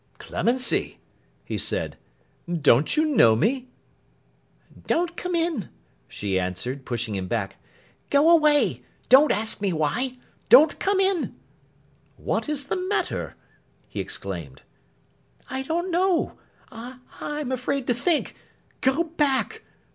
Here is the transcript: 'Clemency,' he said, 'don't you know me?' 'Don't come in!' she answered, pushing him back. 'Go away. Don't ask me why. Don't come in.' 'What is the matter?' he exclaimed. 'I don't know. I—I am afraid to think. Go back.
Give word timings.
'Clemency,' 0.17 0.97
he 1.45 1.59
said, 1.59 1.95
'don't 2.51 2.97
you 2.97 3.05
know 3.05 3.35
me?' 3.35 3.67
'Don't 4.87 5.15
come 5.15 5.35
in!' 5.35 5.69
she 6.07 6.39
answered, 6.39 6.85
pushing 6.85 7.13
him 7.13 7.27
back. 7.27 7.57
'Go 8.09 8.27
away. 8.31 8.81
Don't 9.09 9.31
ask 9.31 9.61
me 9.61 9.71
why. 9.71 10.17
Don't 10.49 10.79
come 10.79 10.99
in.' 10.99 11.35
'What 12.17 12.49
is 12.49 12.65
the 12.65 12.75
matter?' 12.77 13.35
he 13.87 13.99
exclaimed. 13.99 14.63
'I 15.51 15.61
don't 15.61 15.91
know. 15.91 16.35
I—I 16.71 17.39
am 17.39 17.51
afraid 17.51 17.85
to 17.85 17.93
think. 17.93 18.35
Go 18.81 19.03
back. 19.03 19.61